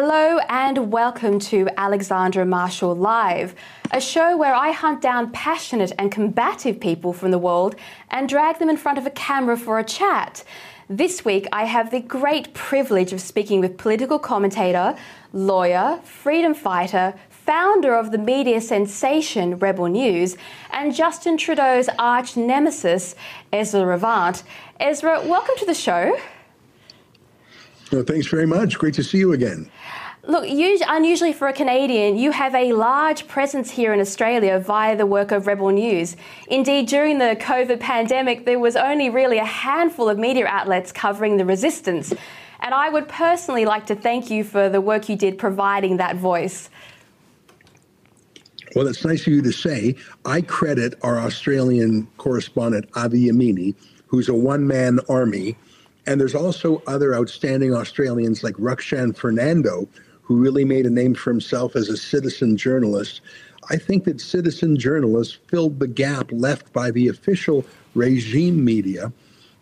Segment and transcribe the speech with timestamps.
[0.00, 3.56] Hello and welcome to Alexandra Marshall Live,
[3.90, 7.74] a show where I hunt down passionate and combative people from the world
[8.08, 10.44] and drag them in front of a camera for a chat.
[10.88, 14.96] This week, I have the great privilege of speaking with political commentator,
[15.32, 20.36] lawyer, freedom fighter, founder of the media sensation Rebel News,
[20.70, 23.16] and Justin Trudeau's arch nemesis,
[23.52, 24.44] Ezra Levant.
[24.78, 26.16] Ezra, welcome to the show.
[27.90, 28.78] Well, thanks very much.
[28.78, 29.70] Great to see you again.
[30.26, 35.06] Look, unusually for a Canadian, you have a large presence here in Australia via the
[35.06, 36.16] work of Rebel News.
[36.48, 41.36] Indeed, during the COVID pandemic, there was only really a handful of media outlets covering
[41.36, 42.12] the resistance.
[42.60, 46.16] And I would personally like to thank you for the work you did providing that
[46.16, 46.68] voice.
[48.74, 49.94] Well, it's nice of you to say.
[50.24, 53.74] I credit our Australian correspondent, Avi Yamini,
[54.08, 55.56] who's a one man army
[56.08, 59.86] and there's also other outstanding Australians like Rukshan Fernando,
[60.28, 63.22] who really made a name for himself as a citizen journalist.
[63.70, 69.10] I think that citizen journalists filled the gap left by the official regime media.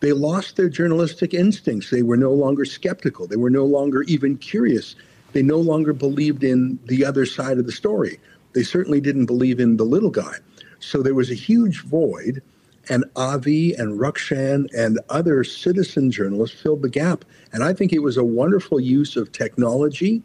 [0.01, 1.91] They lost their journalistic instincts.
[1.91, 3.29] They were no longer skeptical.
[3.29, 4.97] They were no longer even curious.
[5.33, 8.19] They no longer believed in the other side of the story.
[8.53, 10.35] They certainly didn't believe in the little guy.
[10.81, 12.43] So there was a huge void
[12.89, 17.25] and Avi and Rukshan and other citizen journalists filled the gap.
[17.53, 20.23] And I think it was a wonderful use of technology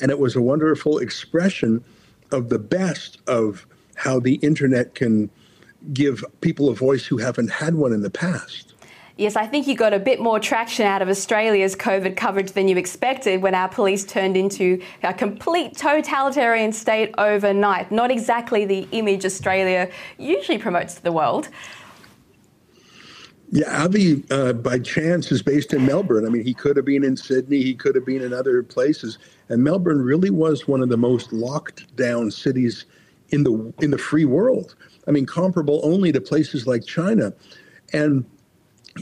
[0.00, 1.84] and it was a wonderful expression
[2.30, 5.30] of the best of how the internet can
[5.92, 8.74] give people a voice who haven't had one in the past.
[9.16, 12.66] Yes, I think you got a bit more traction out of Australia's COVID coverage than
[12.66, 17.92] you expected when our police turned into a complete totalitarian state overnight.
[17.92, 19.88] Not exactly the image Australia
[20.18, 21.48] usually promotes to the world.
[23.52, 26.26] Yeah, Avi, uh, by chance, is based in Melbourne.
[26.26, 29.18] I mean, he could have been in Sydney, he could have been in other places,
[29.48, 32.86] and Melbourne really was one of the most locked down cities
[33.30, 34.74] in the in the free world.
[35.06, 37.32] I mean, comparable only to places like China,
[37.92, 38.24] and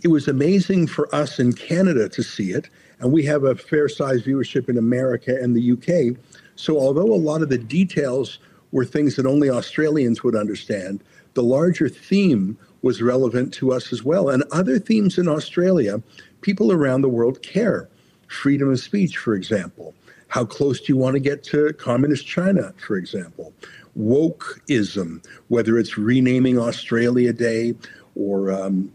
[0.02, 2.68] it was amazing for us in Canada to see it.
[3.00, 6.16] And we have a fair sized viewership in America and the UK.
[6.56, 8.38] So, although a lot of the details
[8.70, 11.02] were things that only Australians would understand,
[11.34, 14.28] the larger theme was relevant to us as well.
[14.28, 16.02] And other themes in Australia,
[16.40, 17.88] people around the world care.
[18.28, 19.94] Freedom of speech, for example.
[20.32, 23.52] How close do you want to get to communist China, for example?
[23.98, 27.74] Wokeism, whether it's renaming Australia Day
[28.14, 28.90] or, um,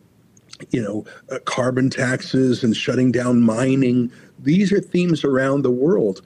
[0.72, 4.12] you know, uh, carbon taxes and shutting down mining.
[4.40, 6.24] These are themes around the world.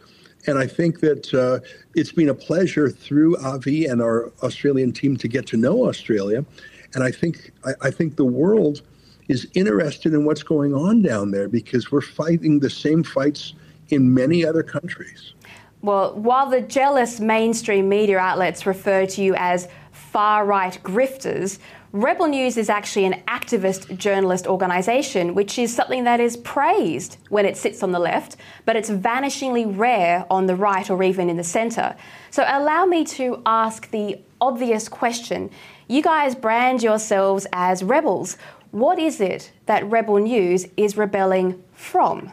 [0.47, 1.59] And I think that uh,
[1.93, 6.45] it's been a pleasure through Avi and our Australian team to get to know Australia
[6.93, 8.81] and I think I, I think the world
[9.27, 13.53] is interested in what's going on down there because we're fighting the same fights
[13.91, 15.33] in many other countries.
[15.81, 21.57] Well, while the jealous mainstream media outlets refer to you as far right grifters,
[21.93, 27.45] Rebel News is actually an activist journalist organisation, which is something that is praised when
[27.45, 31.35] it sits on the left, but it's vanishingly rare on the right or even in
[31.35, 31.95] the centre.
[32.29, 35.49] So, allow me to ask the obvious question
[35.89, 38.37] you guys brand yourselves as rebels.
[38.71, 42.31] What is it that Rebel News is rebelling from?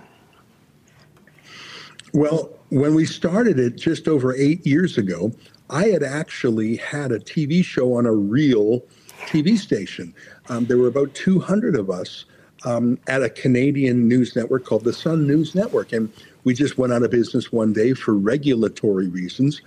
[2.12, 5.32] Well, when we started it just over eight years ago,
[5.70, 8.82] I had actually had a TV show on a real
[9.26, 10.14] TV station.
[10.49, 12.25] Um, there were about 200 of us
[12.64, 15.93] um, at a Canadian news network called the Sun News Network.
[15.93, 16.10] And
[16.44, 19.61] we just went out of business one day for regulatory reasons.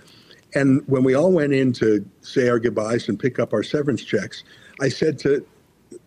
[0.54, 4.02] And when we all went in to say our goodbyes and pick up our severance
[4.02, 4.42] checks,
[4.80, 5.46] I said to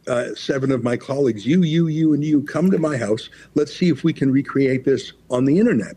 [0.07, 3.29] uh, seven of my colleagues, you, you, you, and you, come to my house.
[3.55, 5.95] Let's see if we can recreate this on the internet.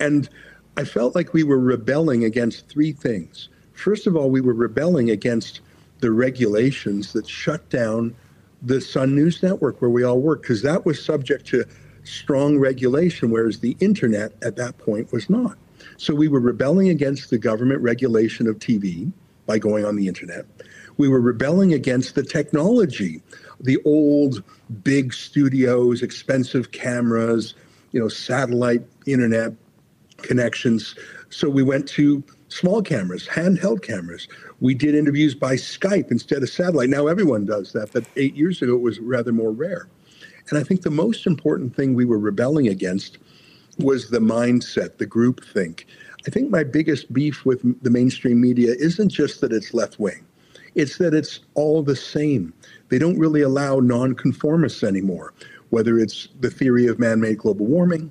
[0.00, 0.28] And
[0.76, 3.48] I felt like we were rebelling against three things.
[3.72, 5.60] First of all, we were rebelling against
[6.00, 8.14] the regulations that shut down
[8.62, 11.64] the Sun News Network where we all work, because that was subject to
[12.04, 15.56] strong regulation, whereas the internet at that point was not.
[15.96, 19.10] So we were rebelling against the government regulation of TV
[19.46, 20.44] by going on the internet.
[20.98, 23.22] We were rebelling against the technology,
[23.60, 24.42] the old
[24.82, 27.54] big studios, expensive cameras,
[27.92, 29.52] you know, satellite internet
[30.18, 30.94] connections.
[31.30, 34.28] So we went to small cameras, handheld cameras.
[34.60, 36.88] We did interviews by Skype instead of satellite.
[36.88, 39.88] Now everyone does that, but eight years ago it was rather more rare.
[40.48, 43.18] And I think the most important thing we were rebelling against
[43.78, 45.86] was the mindset, the group think.
[46.26, 50.24] I think my biggest beef with the mainstream media isn't just that it's left wing,
[50.74, 52.52] it's that it's all the same.
[52.88, 55.34] They don't really allow nonconformists anymore,
[55.70, 58.10] whether it's the theory of man made global warming,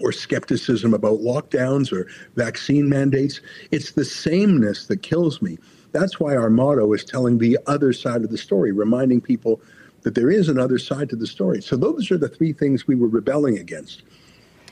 [0.00, 3.40] or skepticism about lockdowns or vaccine mandates.
[3.70, 5.58] It's the sameness that kills me.
[5.92, 9.60] That's why our motto is telling the other side of the story, reminding people
[10.02, 11.60] that there is another side to the story.
[11.60, 14.02] So those are the three things we were rebelling against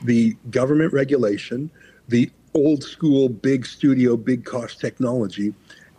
[0.03, 1.69] the government regulation,
[2.07, 5.53] the old school big studio, big cost technology,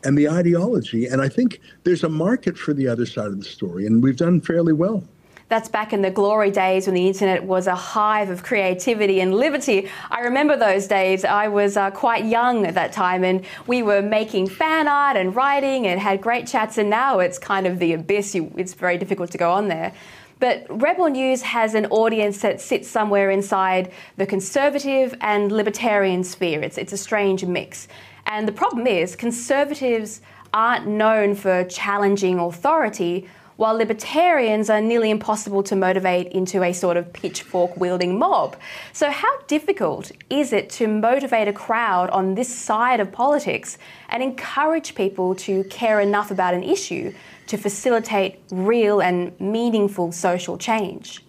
[0.04, 1.06] and the ideology.
[1.06, 4.16] And I think there's a market for the other side of the story, and we've
[4.16, 5.04] done fairly well.
[5.50, 9.35] That's back in the glory days when the internet was a hive of creativity and
[9.35, 9.91] liberty.
[10.08, 11.25] I remember those days.
[11.25, 15.35] I was uh, quite young at that time and we were making fan art and
[15.35, 18.32] writing and had great chats, and now it's kind of the abyss.
[18.32, 19.93] You, it's very difficult to go on there.
[20.38, 26.61] But Rebel News has an audience that sits somewhere inside the conservative and libertarian sphere.
[26.62, 27.88] It's, it's a strange mix.
[28.26, 30.20] And the problem is, conservatives
[30.55, 33.29] aren't known for challenging authority
[33.60, 38.56] while libertarians are nearly impossible to motivate into a sort of pitchfork wielding mob.
[38.94, 43.76] So, how difficult is it to motivate a crowd on this side of politics
[44.08, 47.12] and encourage people to care enough about an issue
[47.48, 51.22] to facilitate real and meaningful social change?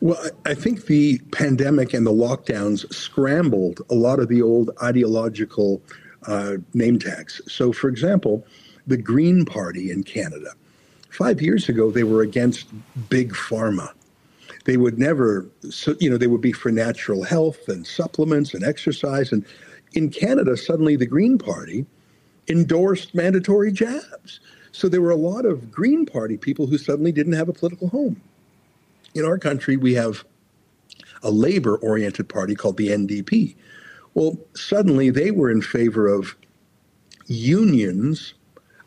[0.00, 5.82] Well, I think the pandemic and the lockdowns scrambled a lot of the old ideological
[6.28, 7.40] uh, name tags.
[7.48, 8.46] So, for example,
[8.86, 10.52] the Green Party in Canada.
[11.10, 12.68] Five years ago, they were against
[13.08, 13.92] big pharma.
[14.64, 15.46] They would never,
[16.00, 19.32] you know, they would be for natural health and supplements and exercise.
[19.32, 19.44] And
[19.94, 21.86] in Canada, suddenly the Green Party
[22.48, 24.40] endorsed mandatory jabs.
[24.72, 27.88] So there were a lot of Green Party people who suddenly didn't have a political
[27.88, 28.20] home.
[29.14, 30.24] In our country, we have
[31.22, 33.56] a labor oriented party called the NDP.
[34.14, 36.36] Well, suddenly they were in favor of
[37.26, 38.34] unions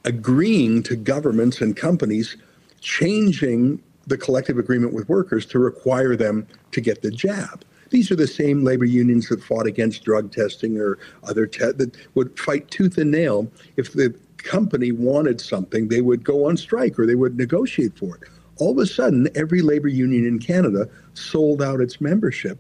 [0.06, 2.38] agreeing to governments and companies
[2.82, 7.64] changing the collective agreement with workers to require them to get the jab.
[7.90, 11.96] These are the same labor unions that fought against drug testing or other te- that
[12.16, 16.98] would fight tooth and nail if the company wanted something, they would go on strike
[16.98, 18.24] or they would negotiate for it.
[18.58, 22.60] All of a sudden, every labor union in Canada sold out its membership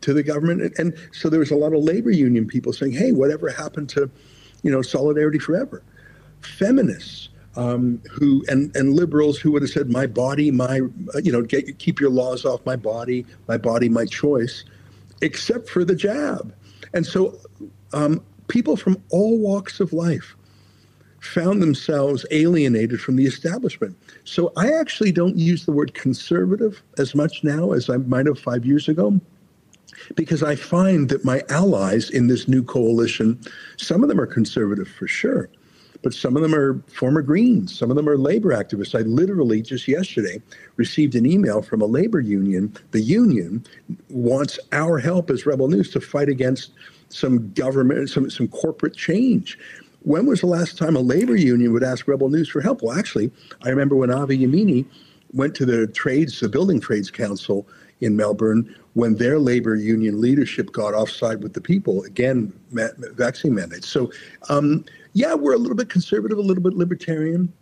[0.00, 3.12] to the government, and so there was a lot of labor union people saying, "Hey,
[3.12, 4.10] whatever happened to,
[4.62, 5.82] you know, solidarity forever?"
[6.42, 10.76] Feminists um, who and, and liberals who would have said, "My body, my
[11.22, 14.64] you know, get, keep your laws off my body, my body, my choice,"
[15.22, 16.54] except for the jab.
[16.94, 17.38] And so,
[17.92, 20.36] um, people from all walks of life
[21.20, 23.96] found themselves alienated from the establishment.
[24.24, 28.38] So I actually don't use the word conservative as much now as I might have
[28.38, 29.20] five years ago
[30.14, 33.40] because I find that my allies in this new coalition,
[33.76, 35.50] some of them are conservative for sure,
[36.02, 38.98] but some of them are former Greens, some of them are labor activists.
[38.98, 40.40] I literally just yesterday
[40.76, 42.74] received an email from a labor union.
[42.92, 43.64] The union
[44.08, 46.72] wants our help as Rebel News to fight against
[47.08, 49.58] some government, some, some corporate change.
[50.02, 52.82] When was the last time a labor union would ask Rebel News for help?
[52.82, 53.30] Well, actually,
[53.62, 54.86] I remember when Avi Yamini
[55.32, 57.66] went to the trades, the Building Trades Council
[58.00, 63.54] in Melbourne, when their labor union leadership got offside with the people, again, ma- vaccine
[63.54, 63.86] mandates.
[63.86, 64.10] So,
[64.48, 67.52] um, yeah, we're a little bit conservative, a little bit libertarian.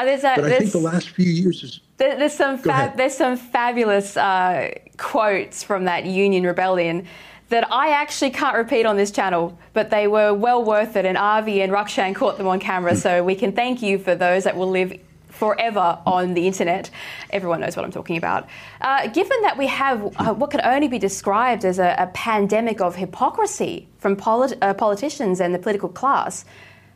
[0.00, 1.80] Uh, a, but I think the last few years is.
[1.98, 7.06] There, there's some fab, there's some fabulous uh, quotes from that Union Rebellion
[7.50, 11.06] that I actually can't repeat on this channel, but they were well worth it.
[11.06, 14.42] And Avi and Rukshan caught them on camera, so we can thank you for those
[14.42, 14.92] that will live
[15.40, 16.90] forever on the internet.
[17.30, 18.42] Everyone knows what I'm talking about.
[18.82, 22.78] Uh, given that we have uh, what can only be described as a, a pandemic
[22.82, 26.44] of hypocrisy from polit- uh, politicians and the political class,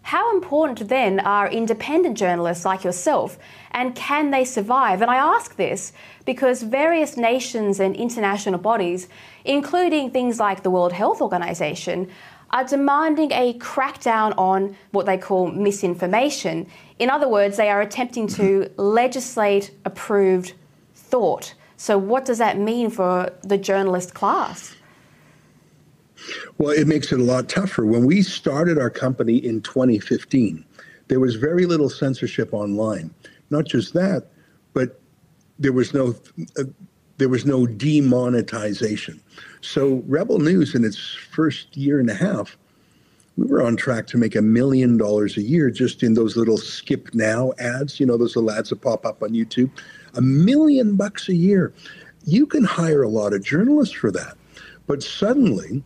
[0.02, 3.38] how important then are independent journalists like yourself,
[3.70, 5.00] and can they survive?
[5.00, 5.94] And I ask this
[6.26, 9.08] because various nations and international bodies,
[9.46, 12.10] including things like the World Health Organization,
[12.54, 16.66] are demanding a crackdown on what they call misinformation.
[17.00, 20.54] In other words, they are attempting to legislate approved
[20.94, 21.52] thought.
[21.76, 24.76] So, what does that mean for the journalist class?
[26.56, 27.84] Well, it makes it a lot tougher.
[27.84, 30.64] When we started our company in 2015,
[31.08, 33.12] there was very little censorship online.
[33.50, 34.28] Not just that,
[34.72, 35.00] but
[35.58, 36.14] there was no
[36.56, 36.64] uh,
[37.18, 39.20] there was no demonetization.
[39.64, 42.58] So Rebel News in its first year and a half,
[43.38, 46.58] we were on track to make a million dollars a year just in those little
[46.58, 49.70] skip now ads, you know, those little ads that pop up on YouTube.
[50.14, 51.72] A million bucks a year.
[52.26, 54.36] You can hire a lot of journalists for that.
[54.86, 55.82] But suddenly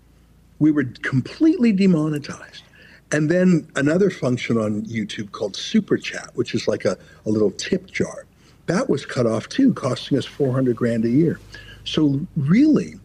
[0.59, 2.65] we were completely demonetized.
[3.13, 7.53] And then another function on YouTube called Super Chat, which is like a, a little
[7.53, 8.27] tip jar.
[8.67, 11.39] That was cut off too, costing us 400 grand a year.
[11.85, 12.97] So really,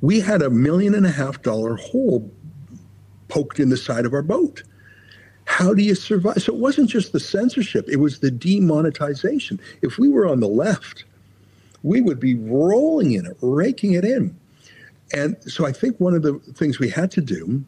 [0.00, 2.30] we had a million and a half dollar hole
[3.28, 4.62] poked in the side of our boat.
[5.46, 6.42] How do you survive?
[6.42, 9.60] So it wasn't just the censorship, it was the demonetization.
[9.82, 11.04] If we were on the left,
[11.82, 14.36] we would be rolling in it, raking it in.
[15.12, 17.64] And so I think one of the things we had to do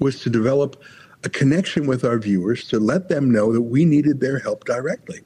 [0.00, 0.80] was to develop
[1.24, 5.20] a connection with our viewers to let them know that we needed their help directly.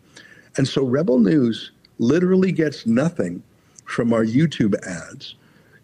[0.56, 3.42] And so Rebel News literally gets nothing
[3.84, 5.34] from our YouTube ads,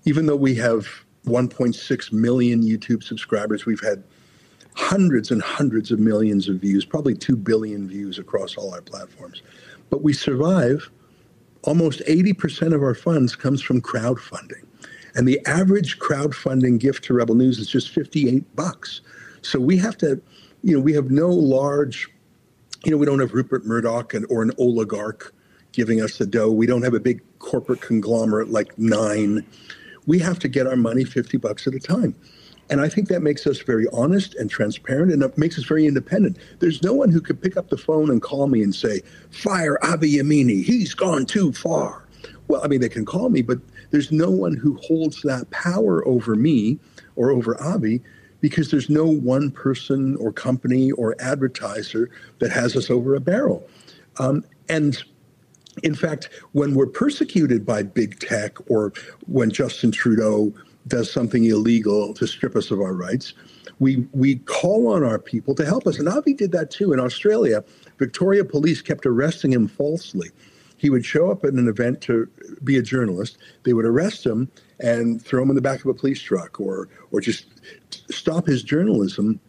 [0.04, 0.86] even though we have
[1.26, 3.66] 1.6 million YouTube subscribers.
[3.66, 4.04] We've had
[4.74, 9.42] hundreds and hundreds of millions of views, probably 2 billion views across all our platforms.
[9.90, 10.90] But we survive.
[11.62, 14.66] Almost 80% of our funds comes from crowdfunding.
[15.14, 19.00] And the average crowdfunding gift to Rebel News is just 58 bucks.
[19.42, 20.20] So we have to,
[20.62, 22.08] you know, we have no large,
[22.84, 25.32] you know, we don't have Rupert Murdoch and, or an oligarch
[25.72, 26.50] giving us the dough.
[26.50, 29.46] We don't have a big corporate conglomerate like Nine.
[30.06, 32.14] We have to get our money 50 bucks at a time.
[32.70, 35.86] And I think that makes us very honest and transparent and it makes us very
[35.86, 36.38] independent.
[36.60, 39.78] There's no one who could pick up the phone and call me and say, fire
[39.84, 42.06] Avi Yamini, he's gone too far.
[42.48, 43.58] Well, I mean, they can call me, but
[43.90, 46.78] there's no one who holds that power over me
[47.16, 48.02] or over Avi
[48.40, 53.66] because there's no one person or company or advertiser that has us over a barrel.
[54.18, 55.02] Um, and
[55.82, 58.92] in fact, when we're persecuted by big tech or
[59.26, 60.52] when Justin Trudeau
[60.86, 63.34] does something illegal to strip us of our rights,
[63.80, 65.98] we, we call on our people to help us.
[65.98, 66.92] And Avi did that too.
[66.92, 67.64] In Australia,
[67.98, 70.30] Victoria police kept arresting him falsely
[70.84, 72.28] he would show up at an event to
[72.62, 73.38] be a journalist.
[73.62, 74.50] They would arrest him
[74.80, 77.46] and throw him in the back of a police truck or or just
[78.10, 79.40] stop his journalism.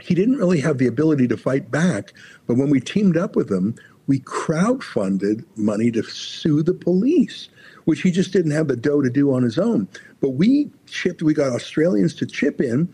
[0.00, 2.12] He didn't really have the ability to fight back,
[2.46, 3.74] but when we teamed up with him,
[4.08, 7.50] we crowdfunded money to sue the police,
[7.86, 9.88] which he just didn't have the dough to do on his own.
[10.20, 12.92] But we chipped, we got Australians to chip in,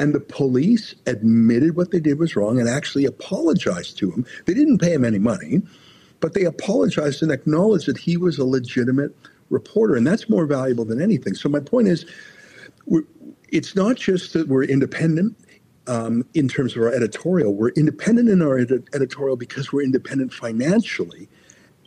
[0.00, 4.26] and the police admitted what they did was wrong and actually apologized to him.
[4.46, 5.62] They didn't pay him any money
[6.20, 9.16] but they apologized and acknowledged that he was a legitimate
[9.50, 11.34] reporter, and that's more valuable than anything.
[11.34, 12.06] So my point is,
[13.50, 15.36] it's not just that we're independent
[15.86, 17.54] um, in terms of our editorial.
[17.54, 21.28] We're independent in our ed- editorial because we're independent financially,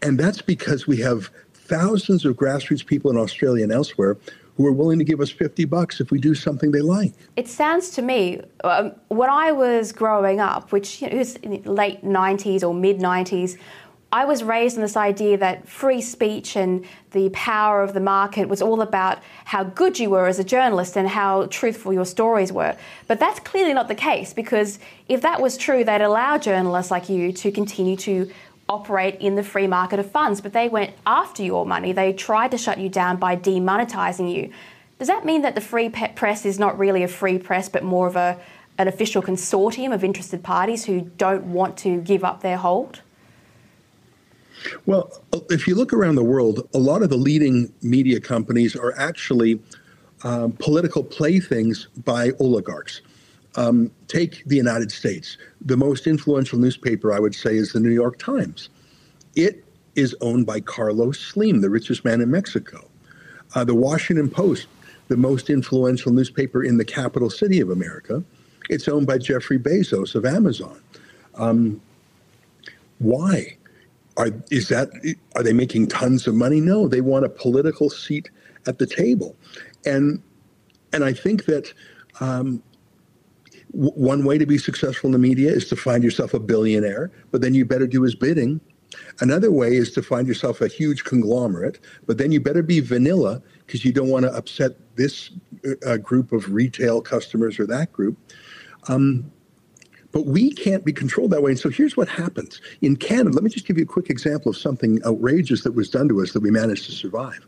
[0.01, 4.17] and that's because we have thousands of grassroots people in Australia and elsewhere
[4.57, 7.13] who are willing to give us 50 bucks if we do something they like.
[7.35, 12.03] It sounds to me, um, when I was growing up, which you know, was late
[12.03, 13.57] 90s or mid 90s,
[14.15, 18.47] I was raised in this idea that free speech and the power of the market
[18.47, 22.49] was all about how good you were as a journalist and how truthful your stories
[22.49, 22.77] were.
[23.07, 24.79] But that's clearly not the case because
[25.09, 28.31] if that was true, they'd allow journalists like you to continue to
[28.69, 31.91] operate in the free market of funds, but they went after your money.
[31.91, 34.49] They tried to shut you down by demonetizing you.
[34.97, 38.07] Does that mean that the free press is not really a free press, but more
[38.07, 38.39] of a,
[38.77, 43.01] an official consortium of interested parties who don't want to give up their hold?
[44.85, 48.93] Well, if you look around the world, a lot of the leading media companies are
[48.97, 49.59] actually
[50.23, 53.01] um, political playthings by oligarchs.
[53.57, 55.37] Um, take the United States.
[55.61, 58.69] The most influential newspaper, I would say, is the New York Times.
[59.35, 59.63] It
[59.95, 62.89] is owned by Carlos Slim, the richest man in Mexico.
[63.53, 64.67] Uh, the Washington Post,
[65.07, 68.23] the most influential newspaper in the capital city of America,
[68.69, 70.81] it's owned by Jeffrey Bezos of Amazon.
[71.35, 71.81] Um,
[72.99, 73.57] why?
[74.17, 74.89] Are, is that,
[75.35, 76.61] are they making tons of money?
[76.61, 78.29] No, they want a political seat
[78.65, 79.35] at the table.
[79.85, 80.21] And,
[80.93, 81.73] and I think that
[82.21, 82.63] um,
[83.73, 87.11] w- one way to be successful in the media is to find yourself a billionaire,
[87.31, 88.61] but then you better do his bidding.
[89.19, 93.41] Another way is to find yourself a huge conglomerate, but then you better be vanilla
[93.65, 95.31] because you don't want to upset this
[95.85, 98.17] uh, group of retail customers or that group.
[98.87, 99.29] Um,
[100.15, 101.51] but we can't be controlled that way.
[101.51, 103.31] And so here's what happens in Canada.
[103.31, 106.21] Let me just give you a quick example of something outrageous that was done to
[106.21, 107.45] us that we managed to survive.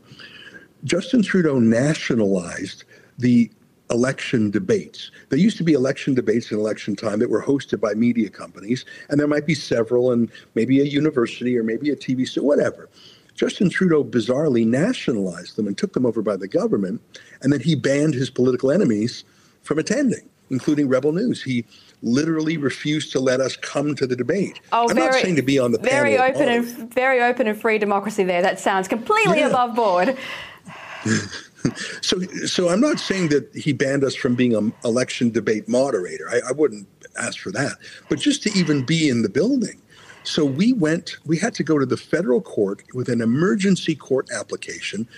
[0.84, 2.84] Justin Trudeau nationalized
[3.18, 3.50] the
[3.90, 5.10] election debates.
[5.30, 8.84] There used to be election debates in election time that were hosted by media companies,
[9.08, 12.90] and there might be several, and maybe a university or maybe a TV show, whatever.
[13.34, 17.00] Justin Trudeau bizarrely nationalized them and took them over by the government,
[17.40, 19.24] and then he banned his political enemies
[19.62, 21.42] from attending, including Rebel News.
[21.42, 21.64] He
[22.02, 24.60] literally refused to let us come to the debate.
[24.72, 26.86] Oh, I'm very, not saying to be on the very panel open and oh.
[26.94, 28.42] very open and free democracy there.
[28.42, 29.48] That sounds completely Yeah.
[29.48, 30.16] above board.
[32.02, 36.28] So, so I'm not saying that he banned us from being an election debate moderator.
[36.30, 36.86] I, I wouldn't
[37.18, 37.78] ask for that,
[38.08, 39.82] but just to even be in the building.
[40.22, 41.16] So we went.
[41.26, 45.08] We had to go to the federal court with an emergency court application,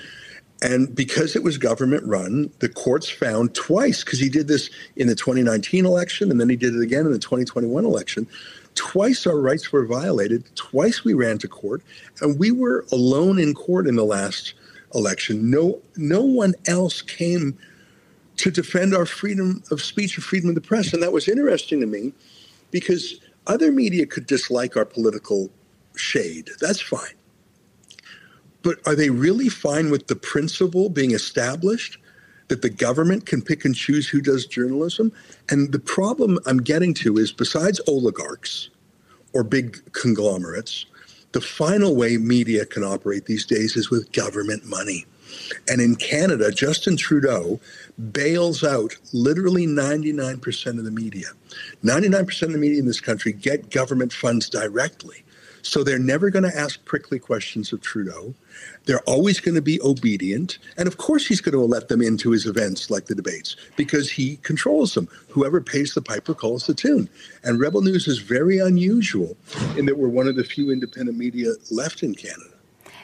[0.62, 5.06] and because it was government run, the courts found twice because he did this in
[5.06, 8.26] the 2019 election and then he did it again in the 2021 election.
[8.74, 10.44] Twice our rights were violated.
[10.54, 11.82] Twice we ran to court,
[12.20, 14.54] and we were alone in court in the last
[14.94, 15.50] election.
[15.50, 17.58] No, no one else came
[18.36, 21.80] to defend our freedom of speech or freedom of the press, and that was interesting
[21.80, 22.12] to me
[22.70, 25.50] because other media could dislike our political
[25.96, 26.50] shade.
[26.60, 27.19] That's fine.
[28.62, 31.98] But are they really fine with the principle being established
[32.48, 35.12] that the government can pick and choose who does journalism?
[35.48, 38.70] And the problem I'm getting to is besides oligarchs
[39.32, 40.86] or big conglomerates,
[41.32, 45.06] the final way media can operate these days is with government money.
[45.68, 47.60] And in Canada, Justin Trudeau
[48.12, 51.28] bails out literally 99% of the media.
[51.84, 55.22] 99% of the media in this country get government funds directly.
[55.62, 58.34] So they're never going to ask prickly questions of Trudeau.
[58.86, 60.58] They're always going to be obedient.
[60.76, 64.10] And of course, he's going to let them into his events like the debates because
[64.10, 65.08] he controls them.
[65.28, 67.08] Whoever pays the piper calls the tune.
[67.44, 69.36] And Rebel News is very unusual
[69.76, 72.50] in that we're one of the few independent media left in Canada.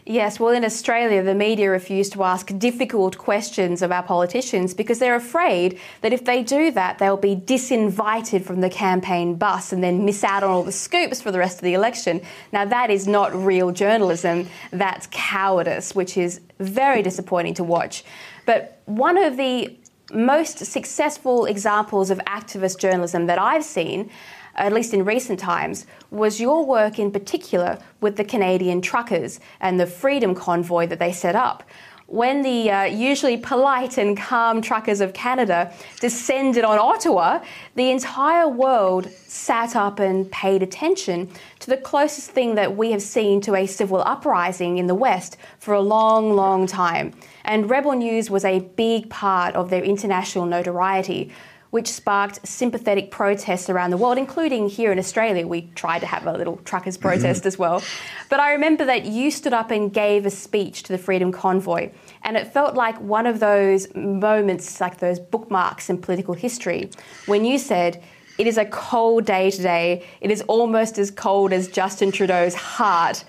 [0.08, 5.00] Yes, well, in Australia, the media refuse to ask difficult questions of our politicians because
[5.00, 9.82] they're afraid that if they do that, they'll be disinvited from the campaign bus and
[9.82, 12.20] then miss out on all the scoops for the rest of the election.
[12.52, 18.04] Now, that is not real journalism, that's cowardice, which is very disappointing to watch.
[18.44, 19.76] But one of the
[20.12, 24.10] most successful examples of activist journalism that I've seen
[24.56, 29.78] at least in recent times, was your work in particular with the Canadian truckers and
[29.78, 31.62] the Freedom Convoy that they set up.
[32.08, 37.42] When the uh, usually polite and calm truckers of Canada descended on Ottawa,
[37.74, 43.02] the entire world sat up and paid attention to the closest thing that we have
[43.02, 47.12] seen to a civil uprising in the West for a long, long time.
[47.44, 51.32] And Rebel News was a big part of their international notoriety
[51.76, 55.46] which sparked sympathetic protests around the world, including here in Australia.
[55.46, 57.08] We tried to have a little truckers' mm-hmm.
[57.08, 57.82] protest as well.
[58.30, 61.90] But I remember that you stood up and gave a speech to the Freedom Convoy,
[62.22, 66.88] and it felt like one of those moments, like those bookmarks in political history,
[67.26, 68.02] when you said,
[68.38, 70.02] it is a cold day today.
[70.22, 73.22] It is almost as cold as Justin Trudeau's heart.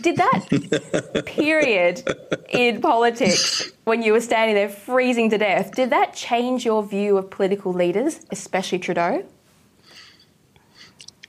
[0.00, 2.02] Did that period
[2.48, 7.16] in politics, when you were standing there freezing to death, did that change your view
[7.16, 9.24] of political leaders, especially Trudeau?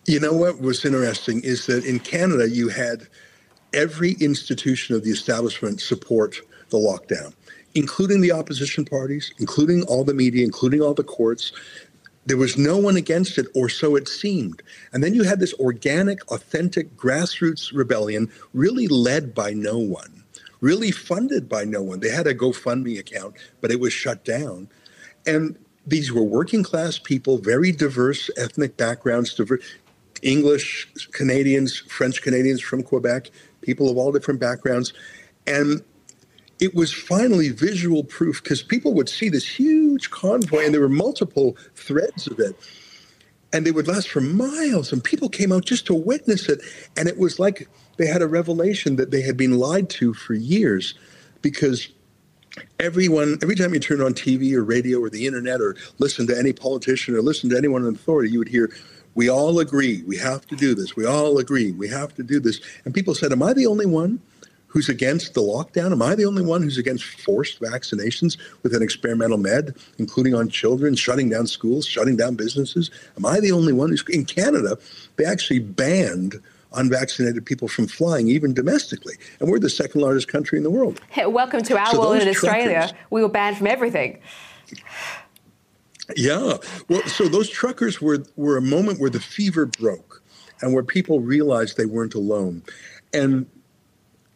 [0.05, 3.07] You know what was interesting is that in Canada, you had
[3.73, 7.33] every institution of the establishment support the lockdown,
[7.75, 11.51] including the opposition parties, including all the media, including all the courts.
[12.25, 14.61] There was no one against it, or so it seemed.
[14.93, 20.23] And then you had this organic, authentic grassroots rebellion, really led by no one,
[20.59, 21.99] really funded by no one.
[21.99, 24.69] They had a GoFundMe account, but it was shut down.
[25.25, 29.63] And these were working class people, very diverse ethnic backgrounds, diverse
[30.21, 33.31] English Canadians, French Canadians from Quebec,
[33.61, 34.93] people of all different backgrounds.
[35.47, 35.83] And
[36.61, 40.87] it was finally visual proof because people would see this huge convoy and there were
[40.87, 42.55] multiple threads of it.
[43.51, 46.61] And they would last for miles and people came out just to witness it.
[46.95, 50.35] And it was like they had a revelation that they had been lied to for
[50.35, 50.93] years
[51.41, 51.89] because
[52.79, 56.37] everyone every time you turn on tv or radio or the internet or listen to
[56.37, 58.69] any politician or listen to anyone in authority you would hear
[59.15, 60.95] we all agree we have to do this.
[60.95, 62.59] We all agree we have to do this.
[62.85, 64.21] And people said am i the only one
[64.71, 65.91] who's against the lockdown?
[65.91, 70.47] Am I the only one who's against forced vaccinations with an experimental med, including on
[70.47, 72.89] children, shutting down schools, shutting down businesses?
[73.17, 74.77] Am I the only one who's in Canada?
[75.17, 76.41] They actually banned
[76.73, 79.15] unvaccinated people from flying, even domestically.
[79.41, 81.01] And we're the second largest country in the world.
[81.09, 82.89] Hey, welcome to our so world in Australia.
[83.09, 84.19] We were banned from everything.
[86.15, 86.57] Yeah.
[86.87, 90.23] Well, so those truckers were, were a moment where the fever broke
[90.61, 92.63] and where people realized they weren't alone.
[93.13, 93.47] And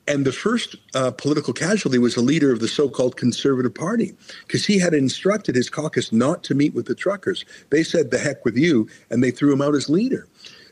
[0.07, 4.15] and the first uh, political casualty was a leader of the so-called Conservative Party,
[4.45, 7.45] because he had instructed his caucus not to meet with the truckers.
[7.69, 10.27] They said, "The heck with you," and they threw him out as leader.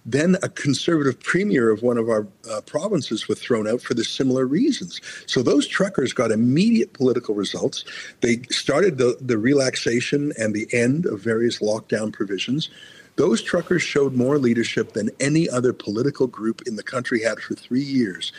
[0.06, 4.04] Then a conservative premier of one of our uh, provinces was thrown out for the
[4.04, 5.00] similar reasons.
[5.28, 7.86] So those truckers got immediate political results.
[8.20, 12.70] They started the, the relaxation and the end of various lockdown provisions.
[13.16, 17.54] Those truckers showed more leadership than any other political group in the country had for
[17.54, 18.32] three years.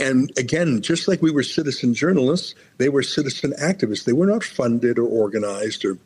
[0.00, 4.04] And again, just like we were citizen journalists, they were citizen activists.
[4.04, 5.98] They were not funded or organized or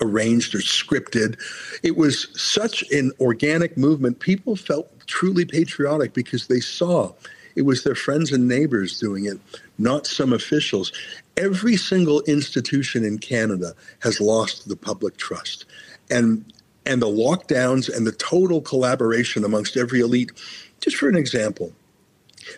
[0.00, 1.38] arranged or scripted.
[1.82, 4.20] It was such an organic movement.
[4.20, 7.12] People felt truly patriotic because they saw
[7.54, 9.38] it was their friends and neighbors doing it,
[9.78, 10.92] not some officials.
[11.36, 15.66] Every single institution in Canada has lost the public trust.
[16.10, 16.50] And
[16.86, 20.32] and the lockdowns and the total collaboration amongst every elite.
[20.80, 21.72] Just for an example,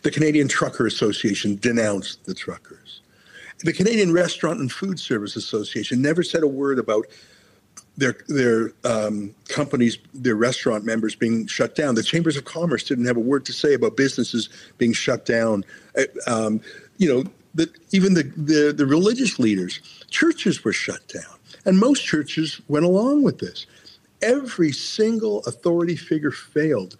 [0.02, 3.00] the Canadian Trucker Association denounced the truckers.
[3.60, 7.06] The Canadian Restaurant and Food Service Association never said a word about
[7.96, 11.94] their their um, companies, their restaurant members being shut down.
[11.94, 15.64] The chambers of commerce didn't have a word to say about businesses being shut down.
[15.96, 16.60] Uh, um,
[16.98, 22.04] you know, the, even the, the the religious leaders, churches were shut down, and most
[22.04, 23.66] churches went along with this.
[24.24, 26.96] Every single authority figure failed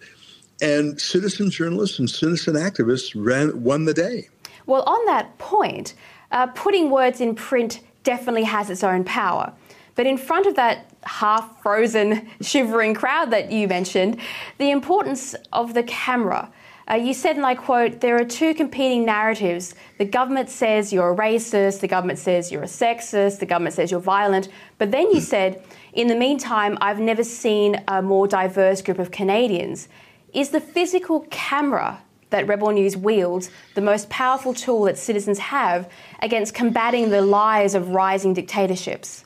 [0.61, 4.29] and citizen journalists and citizen activists ran, won the day.
[4.65, 5.95] Well, on that point,
[6.31, 9.53] uh, putting words in print definitely has its own power.
[9.95, 14.19] But in front of that half frozen, shivering crowd that you mentioned,
[14.57, 16.51] the importance of the camera.
[16.89, 19.73] Uh, you said, and I quote, there are two competing narratives.
[19.97, 23.89] The government says you're a racist, the government says you're a sexist, the government says
[23.89, 24.49] you're violent.
[24.77, 29.09] But then you said, in the meantime, I've never seen a more diverse group of
[29.09, 29.87] Canadians.
[30.33, 35.89] Is the physical camera that Rebel News wields the most powerful tool that citizens have
[36.21, 39.25] against combating the lies of rising dictatorships?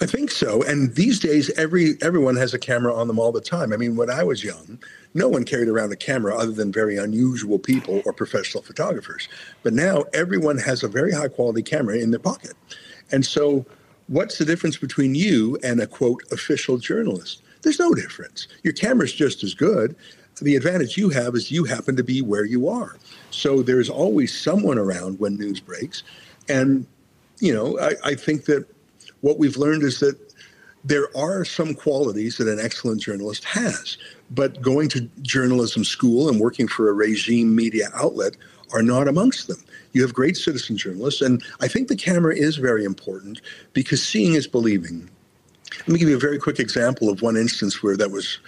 [0.00, 0.62] I think so.
[0.64, 3.72] And these days, every everyone has a camera on them all the time.
[3.72, 4.80] I mean, when I was young,
[5.14, 9.28] no one carried around a camera other than very unusual people or professional photographers.
[9.62, 12.54] But now everyone has a very high quality camera in their pocket.
[13.10, 13.66] And so,
[14.08, 17.42] what's the difference between you and a quote official journalist?
[17.62, 18.48] There's no difference.
[18.62, 19.94] Your camera's just as good.
[20.40, 22.96] The advantage you have is you happen to be where you are.
[23.30, 26.02] So there's always someone around when news breaks.
[26.48, 26.86] And,
[27.38, 28.66] you know, I, I think that
[29.20, 30.31] what we've learned is that
[30.84, 33.98] there are some qualities that an excellent journalist has,
[34.30, 38.36] but going to journalism school and working for a regime media outlet
[38.72, 39.62] are not amongst them.
[39.92, 43.40] You have great citizen journalists, and I think the camera is very important
[43.74, 45.08] because seeing is believing.
[45.80, 48.38] Let me give you a very quick example of one instance where that was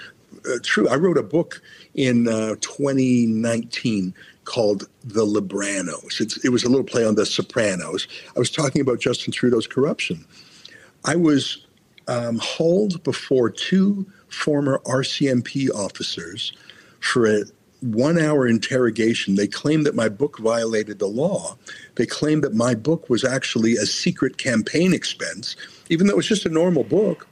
[0.48, 0.88] uh, true.
[0.88, 1.62] I wrote a book
[1.94, 6.20] in uh, 2019 called The Libranos.
[6.20, 8.08] It's, it was a little play on The Sopranos.
[8.34, 10.24] I was talking about Justin Trudeau's corruption.
[11.04, 11.63] I was
[12.08, 16.52] um, hauled before two former RCMP officers
[17.00, 17.44] for a
[17.80, 19.34] one hour interrogation.
[19.34, 21.56] They claimed that my book violated the law.
[21.96, 25.56] They claimed that my book was actually a secret campaign expense,
[25.90, 27.26] even though it was just a normal book.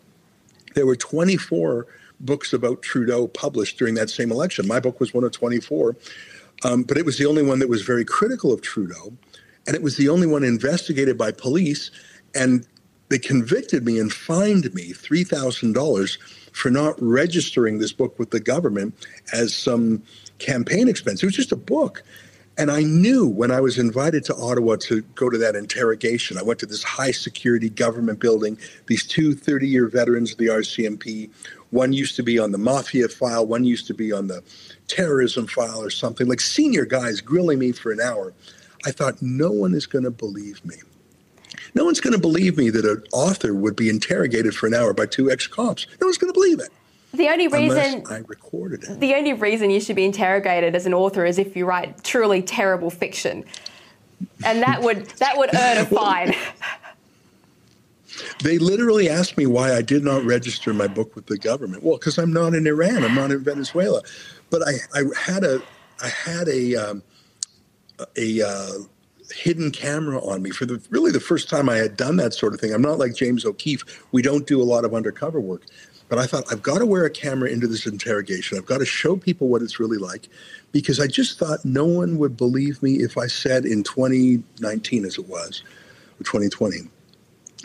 [0.75, 1.87] There were 24
[2.21, 4.67] books about Trudeau published during that same election.
[4.67, 5.97] My book was one of 24,
[6.65, 9.13] um, but it was the only one that was very critical of Trudeau.
[9.67, 11.91] And it was the only one investigated by police.
[12.35, 12.67] And
[13.12, 16.18] they convicted me and fined me $3,000
[16.53, 18.94] for not registering this book with the government
[19.33, 20.03] as some
[20.38, 21.22] campaign expense.
[21.22, 22.03] It was just a book.
[22.59, 26.42] And I knew when I was invited to Ottawa to go to that interrogation, I
[26.42, 31.31] went to this high security government building, these two 30 year veterans of the RCMP.
[31.70, 34.42] One used to be on the mafia file, one used to be on the
[34.87, 38.35] terrorism file or something, like senior guys grilling me for an hour.
[38.85, 40.77] I thought, no one is going to believe me.
[41.75, 44.93] No one's going to believe me that an author would be interrogated for an hour
[44.93, 45.87] by two ex cops.
[46.01, 46.69] No one's going to believe it.
[47.15, 49.01] The only reason I recorded it.
[49.01, 52.41] The only reason you should be interrogated as an author is if you write truly
[52.41, 53.45] terrible fiction,
[54.45, 56.35] and that would that would earn a fine.
[58.43, 61.83] They literally asked me why I did not register my book with the government.
[61.83, 64.03] Well, because I'm not in Iran, I'm not in Venezuela,
[64.51, 65.61] but I, I had a
[66.03, 67.03] I had a um,
[68.17, 68.73] a uh,
[69.33, 72.55] hidden camera on me for the really the first time I had done that sort
[72.55, 72.73] of thing.
[72.73, 74.05] I'm not like James O'Keefe.
[74.12, 75.62] We don't do a lot of undercover work.
[76.09, 78.59] But I thought I've got to wear a camera into this interrogation.
[78.59, 80.29] I've got to show people what it's really like
[80.71, 85.16] because I just thought no one would believe me if I said in 2019 as
[85.16, 85.62] it was
[86.21, 86.90] or 2020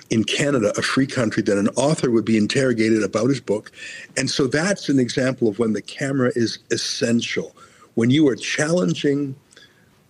[0.09, 3.71] in Canada, a free country, that an author would be interrogated about his book.
[4.15, 7.55] And so that's an example of when the camera is essential.
[7.95, 9.35] When you are challenging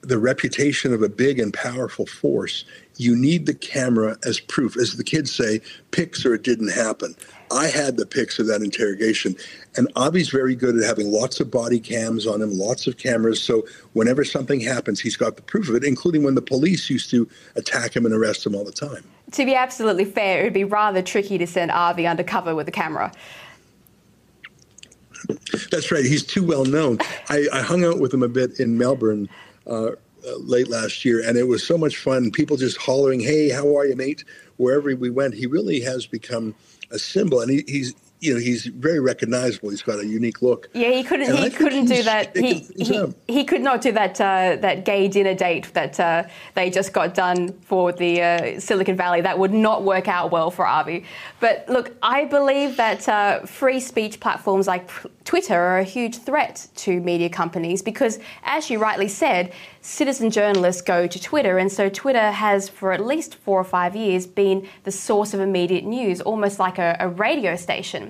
[0.02, 2.66] the reputation of a big and powerful force,
[2.98, 4.78] you need the camera as proof.
[4.78, 7.16] As the kids say, pics or it didn't happen.
[7.52, 9.36] I had the pics of that interrogation.
[9.76, 13.42] And Avi's very good at having lots of body cams on him, lots of cameras.
[13.42, 17.10] So whenever something happens, he's got the proof of it, including when the police used
[17.12, 19.04] to attack him and arrest him all the time.
[19.32, 22.72] To be absolutely fair, it would be rather tricky to send Avi undercover with a
[22.72, 23.12] camera.
[25.72, 26.06] That's right.
[26.06, 27.00] He's too well known.
[27.30, 29.28] I, I hung out with him a bit in Melbourne
[29.68, 29.92] uh,
[30.40, 32.32] late last year, and it was so much fun.
[32.32, 34.24] People just hollering, "Hey, how are you, mate?"
[34.58, 36.56] Wherever we went, he really has become
[36.92, 39.70] a symbol, and he, he's you know he's very recognizable.
[39.70, 40.70] He's got a unique look.
[40.74, 41.30] Yeah, he couldn't.
[41.30, 42.36] And he couldn't do that.
[42.36, 44.20] He, he, he, could not do that.
[44.20, 46.24] Uh, that gay dinner date that uh,
[46.56, 49.22] they just got done for the uh, Silicon Valley.
[49.22, 51.04] That would not work out well for Avi.
[51.40, 54.90] But look, I believe that uh, free speech platforms like
[55.24, 60.82] Twitter are a huge threat to media companies because, as you rightly said, citizen journalists
[60.82, 64.68] go to Twitter, and so Twitter has, for at least four or five years, been
[64.84, 68.07] the source of immediate news, almost like a, a radio station.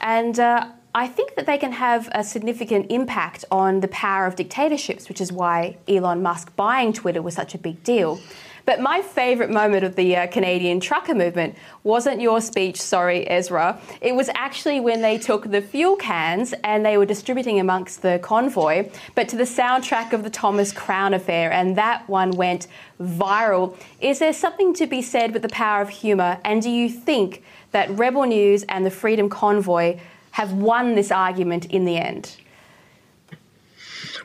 [0.00, 4.34] And uh, I think that they can have a significant impact on the power of
[4.34, 8.18] dictatorships, which is why Elon Musk buying Twitter was such a big deal.
[8.66, 13.80] But my favourite moment of the uh, Canadian trucker movement wasn't your speech, sorry, Ezra.
[14.00, 18.18] It was actually when they took the fuel cans and they were distributing amongst the
[18.22, 22.66] convoy, but to the soundtrack of the Thomas Crown affair, and that one went
[23.00, 23.76] viral.
[24.00, 27.42] Is there something to be said with the power of humour, and do you think
[27.72, 29.98] that Rebel News and the Freedom Convoy
[30.32, 32.36] have won this argument in the end?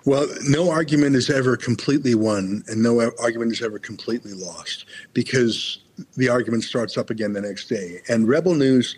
[0.06, 5.80] Well, no argument is ever completely won, and no argument is ever completely lost because
[6.16, 8.02] the argument starts up again the next day.
[8.08, 8.96] And Rebel News,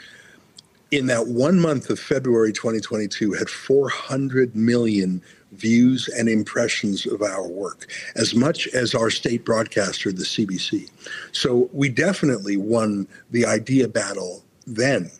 [0.91, 5.21] in that one month of February 2022, had 400 million
[5.57, 10.89] views and impressions of our work, as much as our state broadcaster, the CBC.
[11.31, 15.11] So we definitely won the idea battle then.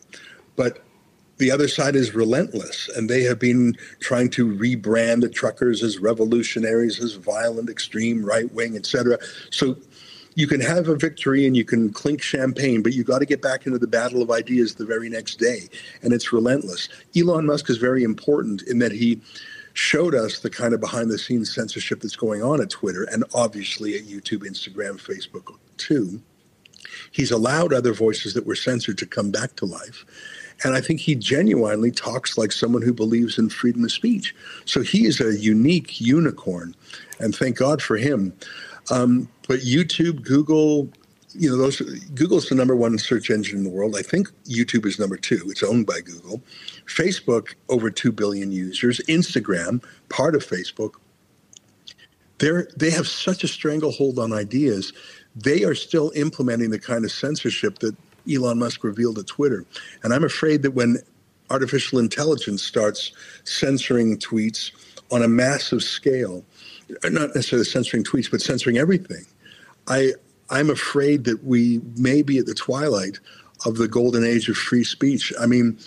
[0.56, 0.82] But
[1.38, 5.98] the other side is relentless, and they have been trying to rebrand the truckers as
[5.98, 9.18] revolutionaries, as violent, extreme, right wing, etc.
[9.50, 9.76] So
[10.34, 13.42] you can have a victory and you can clink champagne, but you got to get
[13.42, 15.68] back into the battle of ideas the very next day,
[16.02, 16.88] and it's relentless.
[17.16, 19.20] Elon Musk is very important in that he
[19.78, 23.22] showed us the kind of behind the scenes censorship that's going on at Twitter and
[23.32, 26.20] obviously at YouTube, Instagram, Facebook too.
[27.12, 30.04] He's allowed other voices that were censored to come back to life.
[30.64, 34.34] And I think he genuinely talks like someone who believes in freedom of speech.
[34.64, 36.74] So he is a unique unicorn,
[37.20, 38.32] and thank God for him.
[38.90, 40.88] Um, but YouTube, Google,
[41.38, 41.80] you know, those
[42.14, 43.94] Google's the number one search engine in the world.
[43.96, 45.44] I think YouTube is number two.
[45.46, 46.42] It's owned by Google.
[46.86, 49.00] Facebook, over two billion users.
[49.08, 50.94] Instagram, part of Facebook.
[52.38, 54.92] They're, they have such a stranglehold on ideas.
[55.36, 57.96] They are still implementing the kind of censorship that
[58.30, 59.64] Elon Musk revealed at Twitter.
[60.02, 60.98] And I'm afraid that when
[61.50, 63.12] artificial intelligence starts
[63.44, 64.72] censoring tweets
[65.10, 66.44] on a massive scale,
[67.04, 69.24] not necessarily censoring tweets, but censoring everything,
[69.86, 70.12] I,
[70.50, 73.18] I'm afraid that we may be at the twilight
[73.66, 75.32] of the golden age of free speech.
[75.40, 75.78] I mean,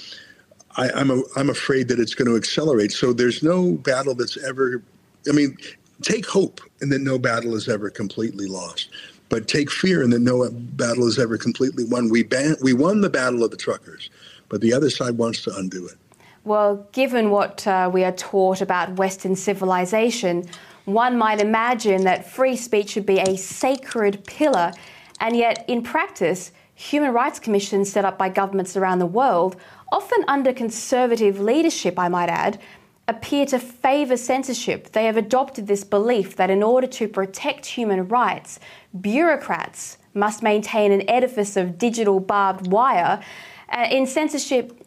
[0.78, 2.92] I, am a, I'm afraid that it's going to accelerate.
[2.92, 4.84] So there's no battle that's ever,
[5.28, 5.58] I mean,
[6.02, 8.90] take hope in that no battle is ever completely lost
[9.32, 12.10] but take fear in that no battle is ever completely won.
[12.10, 14.10] We, ban- we won the battle of the truckers,
[14.50, 15.96] but the other side wants to undo it.
[16.44, 20.50] Well, given what uh, we are taught about Western civilization,
[20.94, 24.72] one might imagine that free speech should be a sacred pillar,
[25.20, 29.56] and yet in practice, human rights commissions set up by governments around the world,
[29.92, 32.60] often under conservative leadership, I might add,
[33.08, 34.92] appear to favour censorship.
[34.94, 38.60] They have adopted this belief that in order to protect human rights,
[39.00, 43.22] bureaucrats must maintain an edifice of digital barbed wire.
[43.70, 44.78] Uh, in censorship,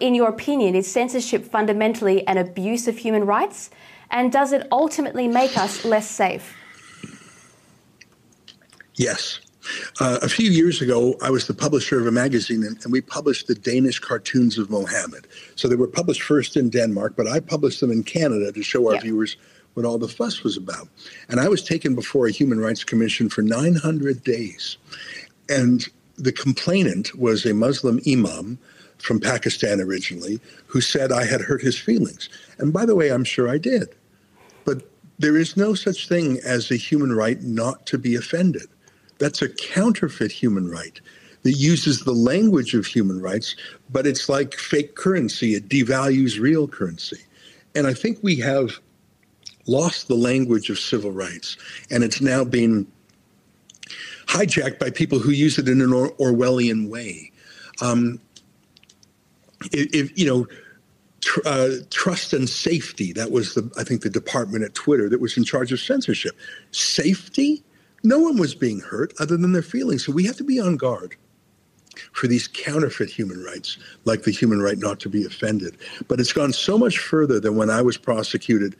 [0.00, 3.70] in your opinion, is censorship fundamentally an abuse of human rights?
[4.10, 6.54] And does it ultimately make us less safe?
[8.94, 9.40] Yes.
[10.00, 13.00] Uh, a few years ago, I was the publisher of a magazine, and, and, we
[13.00, 15.26] published the Danish cartoons of Mohammed.
[15.56, 18.88] So they were published first in Denmark, but I published them in Canada to show
[18.88, 19.00] our yeah.
[19.00, 19.36] viewers
[19.72, 20.88] what all the fuss was about.
[21.28, 24.76] And I was taken before a Human Rights Commission for 900 days.
[25.48, 25.86] And
[26.16, 28.58] the complainant was a Muslim imam
[29.04, 32.30] from Pakistan originally who said I had hurt his feelings.
[32.58, 33.94] And by the way, I'm sure I did.
[34.64, 34.88] But
[35.18, 38.66] there is no such thing as a human right not to be offended.
[39.18, 40.98] That's a counterfeit human right
[41.42, 43.54] that uses the language of human rights,
[43.90, 45.54] but it's like fake currency.
[45.54, 47.20] It devalues real currency.
[47.74, 48.80] And I think we have
[49.66, 51.58] lost the language of civil rights,
[51.90, 52.86] and it's now being
[54.28, 57.30] hijacked by people who use it in an or- Orwellian way.
[57.82, 58.20] Um,
[59.72, 60.46] if, you know,
[61.20, 63.12] tr- uh, trust and safety.
[63.12, 66.36] That was the I think the department at Twitter that was in charge of censorship.
[66.70, 67.62] Safety.
[68.02, 70.04] No one was being hurt other than their feelings.
[70.04, 71.16] So we have to be on guard
[72.12, 75.76] for these counterfeit human rights, like the human right not to be offended.
[76.08, 78.76] But it's gone so much further than when I was prosecuted,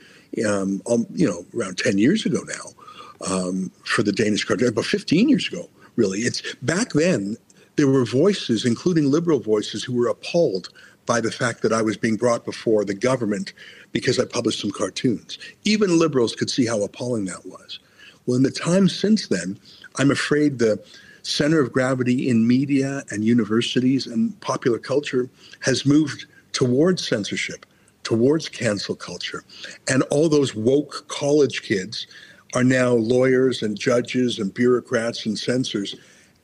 [0.47, 4.85] um, um, you know, around 10 years ago now um, for the Danish cartel, about
[4.85, 6.20] 15 years ago, really.
[6.20, 7.37] It's back then,
[7.77, 10.69] there were voices, including liberal voices, who were appalled
[11.07, 13.53] by the fact that I was being brought before the government
[13.93, 15.39] because I published some cartoons.
[15.65, 17.79] Even liberals could see how appalling that was.
[18.27, 19.59] Well, in the time since then,
[19.97, 20.83] I'm afraid the
[21.23, 25.29] center of gravity in media and universities and popular culture
[25.61, 27.67] has moved towards censorship,
[28.03, 29.45] towards cancel culture.
[29.89, 32.07] And all those woke college kids
[32.55, 35.97] are now lawyers and judges and bureaucrats and censors.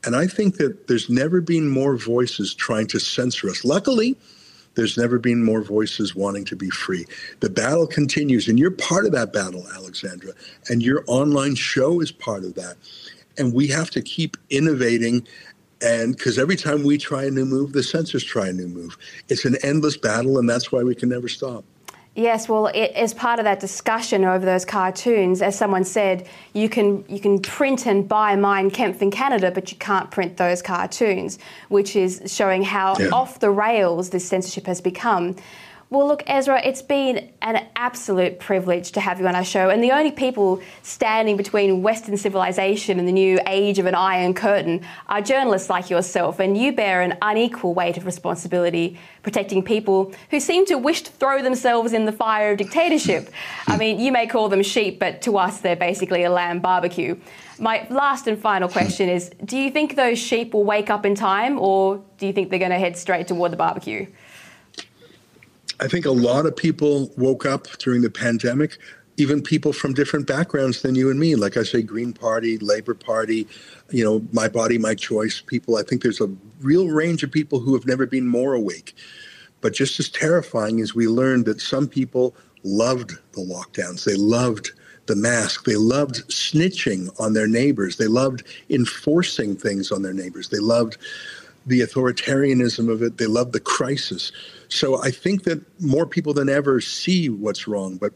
[0.03, 3.63] And I think that there's never been more voices trying to censor us.
[3.63, 4.17] Luckily,
[4.75, 7.05] there's never been more voices wanting to be free.
[7.41, 10.31] The battle continues, and you're part of that battle, Alexandra,
[10.69, 12.77] and your online show is part of that
[13.37, 15.27] and we have to keep innovating
[15.81, 18.97] and because every time we try a new move the censors try a new move
[19.29, 21.63] it's an endless battle and that's why we can never stop
[22.13, 26.67] Yes, well, it, as part of that discussion over those cartoons, as someone said, you
[26.67, 30.61] can you can print and buy Mein Kampf in Canada, but you can't print those
[30.61, 33.07] cartoons, which is showing how yeah.
[33.13, 35.37] off the rails this censorship has become.
[35.91, 39.69] Well, look, Ezra, it's been an absolute privilege to have you on our show.
[39.69, 44.33] And the only people standing between Western civilization and the new age of an Iron
[44.33, 46.39] Curtain are journalists like yourself.
[46.39, 51.11] And you bear an unequal weight of responsibility protecting people who seem to wish to
[51.11, 53.29] throw themselves in the fire of dictatorship.
[53.67, 57.19] I mean, you may call them sheep, but to us, they're basically a lamb barbecue.
[57.59, 61.15] My last and final question is Do you think those sheep will wake up in
[61.15, 64.07] time, or do you think they're going to head straight toward the barbecue?
[65.81, 68.77] I think a lot of people woke up during the pandemic,
[69.17, 71.35] even people from different backgrounds than you and me.
[71.35, 73.47] Like I say, Green Party, Labor Party,
[73.89, 75.77] you know, My Body, My Choice people.
[75.77, 76.29] I think there's a
[76.61, 78.95] real range of people who have never been more awake.
[79.61, 84.71] But just as terrifying is we learned that some people loved the lockdowns, they loved
[85.07, 85.65] the mask.
[85.65, 87.97] They loved snitching on their neighbors.
[87.97, 90.49] They loved enforcing things on their neighbors.
[90.49, 90.97] They loved
[91.65, 93.17] the authoritarianism of it.
[93.17, 94.31] They loved the crisis.
[94.71, 98.13] So I think that more people than ever see what's wrong, but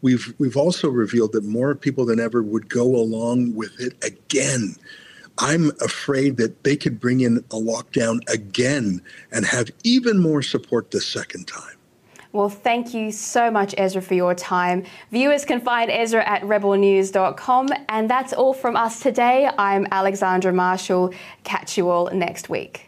[0.00, 4.74] we've we've also revealed that more people than ever would go along with it again.
[5.36, 10.90] I'm afraid that they could bring in a lockdown again and have even more support
[10.90, 11.76] the second time.
[12.32, 14.84] Well, thank you so much, Ezra, for your time.
[15.12, 17.68] Viewers can find Ezra at rebelnews.com.
[17.88, 19.48] And that's all from us today.
[19.58, 21.14] I'm Alexandra Marshall.
[21.44, 22.87] Catch you all next week.